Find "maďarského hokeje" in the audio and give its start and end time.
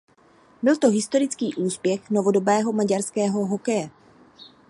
2.73-3.89